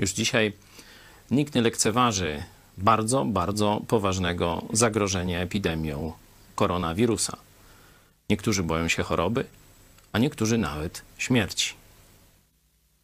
Już 0.00 0.10
dzisiaj 0.10 0.52
nikt 1.30 1.54
nie 1.54 1.62
lekceważy 1.62 2.42
bardzo, 2.78 3.24
bardzo 3.24 3.80
poważnego 3.88 4.62
zagrożenia 4.72 5.40
epidemią 5.40 6.12
koronawirusa. 6.54 7.36
Niektórzy 8.30 8.62
boją 8.62 8.88
się 8.88 9.02
choroby, 9.02 9.44
a 10.12 10.18
niektórzy 10.18 10.58
nawet 10.58 11.02
śmierci. 11.18 11.74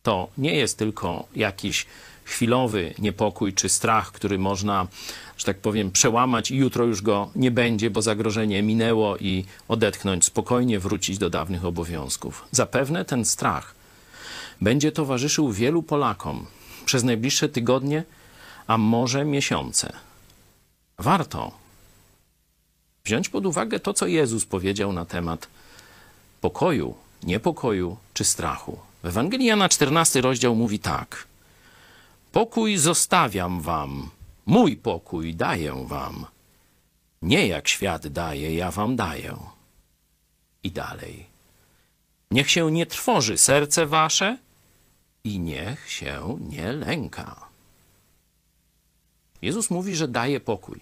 To 0.02 0.28
nie 0.38 0.54
jest 0.54 0.78
tylko 0.78 1.26
jakiś 1.36 1.86
chwilowy 2.24 2.94
niepokój 2.98 3.54
czy 3.54 3.68
strach, 3.68 4.12
który 4.12 4.38
można, 4.38 4.86
że 5.36 5.44
tak 5.44 5.58
powiem, 5.58 5.90
przełamać 5.90 6.50
i 6.50 6.56
jutro 6.56 6.84
już 6.84 7.02
go 7.02 7.30
nie 7.34 7.50
będzie, 7.50 7.90
bo 7.90 8.02
zagrożenie 8.02 8.62
minęło 8.62 9.16
i 9.16 9.44
odetchnąć 9.68 10.24
spokojnie, 10.24 10.78
wrócić 10.80 11.18
do 11.18 11.30
dawnych 11.30 11.64
obowiązków. 11.64 12.44
Zapewne 12.50 13.04
ten 13.04 13.24
strach 13.24 13.74
będzie 14.60 14.92
towarzyszył 14.92 15.52
wielu 15.52 15.82
Polakom 15.82 16.46
przez 16.86 17.04
najbliższe 17.04 17.48
tygodnie, 17.48 18.04
a 18.66 18.78
może 18.78 19.24
miesiące. 19.24 19.92
Warto 20.98 21.52
wziąć 23.04 23.28
pod 23.28 23.46
uwagę 23.46 23.80
to, 23.80 23.94
co 23.94 24.06
Jezus 24.06 24.44
powiedział 24.44 24.92
na 24.92 25.04
temat 25.04 25.48
pokoju, 26.40 26.94
niepokoju 27.22 27.96
czy 28.14 28.24
strachu. 28.24 28.78
W 29.02 29.06
Ewangelii 29.06 29.46
Jana 29.46 29.68
14 29.68 30.20
rozdział 30.20 30.54
mówi 30.54 30.78
tak: 30.78 31.26
Pokój 32.32 32.76
zostawiam 32.76 33.60
wam, 33.60 34.10
mój 34.46 34.76
pokój 34.76 35.34
daję 35.34 35.84
wam. 35.86 36.26
Nie 37.22 37.46
jak 37.46 37.68
świat 37.68 38.08
daje, 38.08 38.54
ja 38.54 38.70
wam 38.70 38.96
daję. 38.96 39.36
I 40.62 40.70
dalej. 40.70 41.26
Niech 42.30 42.50
się 42.50 42.72
nie 42.72 42.86
trwoży 42.86 43.38
serce 43.38 43.86
wasze 43.86 44.38
i 45.26 45.38
niech 45.38 45.90
się 45.90 46.38
nie 46.40 46.72
lęka. 46.72 47.46
Jezus 49.42 49.70
mówi, 49.70 49.96
że 49.96 50.08
daje 50.08 50.40
pokój. 50.40 50.80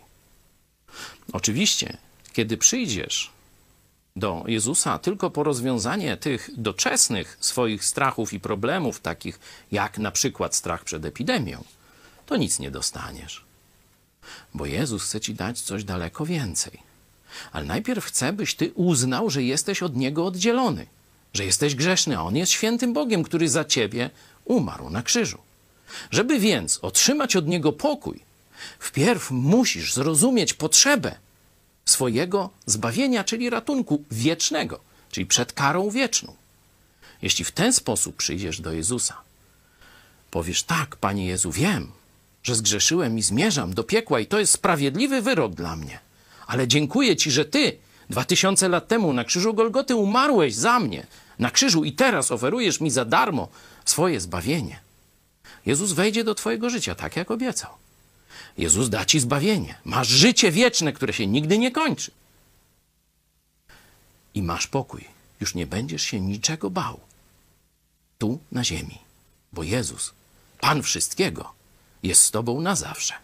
Oczywiście, 1.32 1.96
kiedy 2.32 2.56
przyjdziesz 2.56 3.30
do 4.16 4.44
Jezusa 4.46 4.98
tylko 4.98 5.30
po 5.30 5.42
rozwiązanie 5.42 6.16
tych 6.16 6.50
doczesnych 6.56 7.36
swoich 7.41 7.84
strachów 7.84 8.32
i 8.32 8.41
problemów, 8.41 9.00
takich 9.00 9.41
jak 9.72 9.98
na 9.98 10.10
przykład 10.10 10.54
strach 10.54 10.84
przed 10.84 11.04
epidemią, 11.04 11.64
to 12.26 12.36
nic 12.36 12.58
nie 12.58 12.70
dostaniesz. 12.70 13.44
Bo 14.54 14.66
Jezus 14.66 15.04
chce 15.04 15.20
ci 15.20 15.34
dać 15.34 15.60
coś 15.60 15.84
daleko 15.84 16.26
więcej. 16.26 16.78
Ale 17.52 17.64
najpierw 17.64 18.04
chce, 18.04 18.32
byś 18.32 18.54
ty 18.54 18.72
uznał, 18.74 19.30
że 19.30 19.42
jesteś 19.42 19.82
od 19.82 19.97
Niego 19.97 20.26
oddzielony, 20.26 20.86
że 21.34 21.44
jesteś 21.44 21.74
grzeszny, 21.74 22.19
a 22.19 22.22
On 22.22 22.36
jest 22.36 22.52
świętym 22.52 22.92
Bogiem, 22.92 23.22
który 23.22 23.48
za 23.48 23.64
ciebie 23.64 24.10
umarł 24.45 24.91
na 24.91 25.03
krzyżu. 25.03 25.39
Żeby 26.11 26.39
więc 26.39 26.78
otrzymać 26.83 27.37
od 27.37 27.47
Niego 27.47 27.73
pokój, 27.73 28.20
wpierw 28.78 29.31
musisz 29.31 29.95
zrozumieć 29.95 30.55
potrzebę 30.55 31.14
swojego 31.84 32.50
zbawienia, 32.67 33.25
czyli 33.25 33.50
ratunku 33.50 34.05
wiecznego, 34.11 34.81
czyli 35.11 35.27
przed 35.27 35.53
karą 35.53 35.91
wieczną. 35.91 36.34
Jeśli 37.22 37.45
w 37.45 37.53
ten 37.53 37.72
sposób 37.72 38.17
przyjdziesz 38.17 38.61
do 38.61 38.72
Jezusa, 38.72 39.17
powiesz 40.31 40.62
tak, 40.62 40.97
Panie 40.97 41.27
Jezu, 41.27 41.53
wiem, 41.53 41.92
że 42.42 42.55
zgrzeszyłem 42.55 43.19
i 43.19 43.22
zmierzam 43.22 43.75
do 43.75 43.84
piekła 43.84 44.20
i 44.20 44.27
to 44.27 44.39
jest 44.39 44.53
sprawiedliwy 44.53 45.22
wyrok 45.22 45.55
dla 45.55 45.77
mnie. 45.77 45.98
Ale 46.47 46.69
dziękuję 46.69 47.17
Ci, 47.17 47.31
że 47.31 47.45
Ty 47.45 47.78
dwa 48.11 48.25
tysiące 48.25 48.69
lat 48.69 48.89
temu 48.89 49.12
na 49.12 49.25
krzyżu 49.25 49.55
Golgoty 49.55 49.97
umarłeś 49.97 50.55
za 50.55 50.81
mnie, 50.81 51.06
na 51.38 51.50
krzyżu 51.50 51.84
i 51.84 51.92
teraz 51.92 52.30
oferujesz 52.30 52.80
mi 52.80 52.90
za 52.90 53.04
darmo 53.04 53.48
swoje 53.84 54.20
zbawienie. 54.20 54.80
Jezus 55.66 55.92
wejdzie 55.92 56.24
do 56.24 56.34
Twojego 56.34 56.70
życia, 56.70 56.94
tak 56.94 57.16
jak 57.16 57.30
obiecał. 57.30 57.70
Jezus 58.58 58.88
da 58.88 59.04
ci 59.04 59.20
zbawienie. 59.20 59.74
Masz 59.84 60.08
życie 60.08 60.50
wieczne, 60.50 60.92
które 60.92 61.12
się 61.12 61.26
nigdy 61.26 61.59
nie 61.59 61.70
kończy. 61.70 62.10
I 64.34 64.42
masz 64.42 64.66
pokój. 64.66 65.04
Już 65.41 65.54
nie 65.54 65.66
będziesz 65.66 66.03
się 66.03 66.20
niczego 66.20 66.70
bał. 66.70 67.00
Tu 68.19 68.38
na 68.53 68.64
ziemi. 68.64 68.98
Bo 69.53 69.62
Jezus, 69.62 70.12
Pan 70.60 70.82
wszystkiego, 70.82 71.53
jest 72.03 72.22
z 72.22 72.30
tobą 72.30 72.60
na 72.60 72.76
zawsze. 72.76 73.14